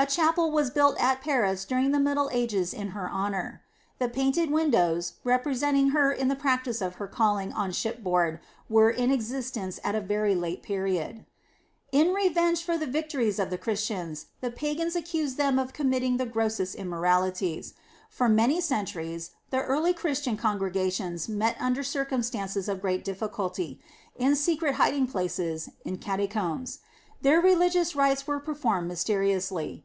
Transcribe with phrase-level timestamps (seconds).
[0.00, 3.62] A chapel was built at Paris during the Middle Ages in her honor.
[3.98, 8.38] The painted windows, representing her in the exercise of her calling on shipboard,
[8.70, 11.26] were in existence at a very late period.
[11.90, 16.26] In revenge for the victories of the Christians, the pagans accused them of committing the
[16.26, 17.74] grossest immoralities.
[18.08, 23.80] For many centuries the early Christian congregations met under circumstances of great difficulty,
[24.14, 26.78] in secret hiding places, in catacombs.
[27.20, 29.82] Their religious rites were performed mysteriously.